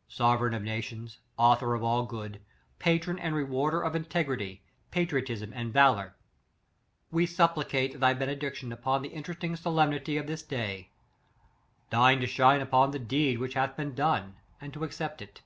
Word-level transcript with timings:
"Sovereign 0.08 0.54
of 0.54 0.62
nations; 0.62 1.18
author 1.36 1.74
of 1.74 1.82
all 1.82 2.06
good; 2.06 2.40
patron 2.78 3.18
and 3.18 3.34
rewarder 3.34 3.82
of 3.82 3.96
integrity, 3.96 4.62
patriot 4.92 5.28
ism 5.28 5.52
and 5.52 5.72
valor, 5.72 6.14
we 7.10 7.26
supplicate 7.26 7.98
thy 7.98 8.14
benedic 8.14 8.54
tion 8.54 8.70
upon 8.70 9.02
the 9.02 9.08
interesting 9.08 9.56
solemnity 9.56 10.16
of 10.18 10.28
this 10.28 10.44
day; 10.44 10.90
deign 11.90 12.20
to 12.20 12.28
smile 12.28 12.62
upon 12.62 12.92
the 12.92 13.00
deed 13.00 13.40
which 13.40 13.54
has 13.54 13.70
been 13.74 13.92
done, 13.92 14.36
and 14.60 14.72
to 14.72 14.84
accept 14.84 15.20
it. 15.20 15.42